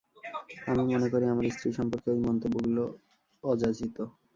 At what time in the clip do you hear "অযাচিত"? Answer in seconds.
3.43-3.97